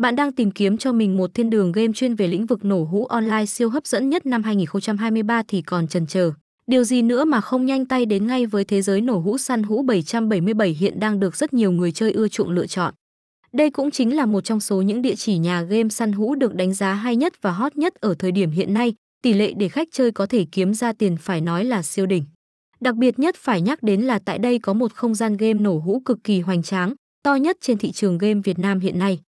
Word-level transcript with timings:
Bạn 0.00 0.16
đang 0.16 0.32
tìm 0.32 0.50
kiếm 0.50 0.76
cho 0.76 0.92
mình 0.92 1.16
một 1.16 1.34
thiên 1.34 1.50
đường 1.50 1.72
game 1.72 1.92
chuyên 1.94 2.14
về 2.14 2.28
lĩnh 2.28 2.46
vực 2.46 2.64
nổ 2.64 2.84
hũ 2.84 3.06
online 3.06 3.46
siêu 3.46 3.70
hấp 3.70 3.86
dẫn 3.86 4.10
nhất 4.10 4.26
năm 4.26 4.42
2023 4.42 5.42
thì 5.48 5.62
còn 5.62 5.88
chần 5.88 6.06
chờ. 6.06 6.32
Điều 6.66 6.84
gì 6.84 7.02
nữa 7.02 7.24
mà 7.24 7.40
không 7.40 7.66
nhanh 7.66 7.86
tay 7.86 8.06
đến 8.06 8.26
ngay 8.26 8.46
với 8.46 8.64
thế 8.64 8.82
giới 8.82 9.00
nổ 9.00 9.18
hũ 9.18 9.38
săn 9.38 9.62
hũ 9.62 9.82
777 9.82 10.68
hiện 10.68 11.00
đang 11.00 11.20
được 11.20 11.36
rất 11.36 11.52
nhiều 11.52 11.72
người 11.72 11.92
chơi 11.92 12.12
ưa 12.12 12.28
chuộng 12.28 12.50
lựa 12.50 12.66
chọn. 12.66 12.94
Đây 13.52 13.70
cũng 13.70 13.90
chính 13.90 14.16
là 14.16 14.26
một 14.26 14.44
trong 14.44 14.60
số 14.60 14.82
những 14.82 15.02
địa 15.02 15.14
chỉ 15.14 15.38
nhà 15.38 15.62
game 15.62 15.88
săn 15.88 16.12
hũ 16.12 16.34
được 16.34 16.54
đánh 16.54 16.74
giá 16.74 16.94
hay 16.94 17.16
nhất 17.16 17.42
và 17.42 17.50
hot 17.50 17.76
nhất 17.76 17.94
ở 17.94 18.14
thời 18.18 18.32
điểm 18.32 18.50
hiện 18.50 18.74
nay, 18.74 18.94
tỷ 19.22 19.32
lệ 19.32 19.52
để 19.56 19.68
khách 19.68 19.88
chơi 19.92 20.12
có 20.12 20.26
thể 20.26 20.46
kiếm 20.52 20.74
ra 20.74 20.92
tiền 20.92 21.16
phải 21.16 21.40
nói 21.40 21.64
là 21.64 21.82
siêu 21.82 22.06
đỉnh. 22.06 22.24
Đặc 22.80 22.94
biệt 22.94 23.18
nhất 23.18 23.34
phải 23.38 23.60
nhắc 23.60 23.82
đến 23.82 24.00
là 24.00 24.18
tại 24.18 24.38
đây 24.38 24.58
có 24.58 24.72
một 24.72 24.92
không 24.92 25.14
gian 25.14 25.36
game 25.36 25.60
nổ 25.60 25.78
hũ 25.78 26.02
cực 26.04 26.24
kỳ 26.24 26.40
hoành 26.40 26.62
tráng, 26.62 26.94
to 27.22 27.34
nhất 27.34 27.56
trên 27.60 27.78
thị 27.78 27.92
trường 27.92 28.18
game 28.18 28.40
Việt 28.44 28.58
Nam 28.58 28.80
hiện 28.80 28.98
nay. 28.98 29.20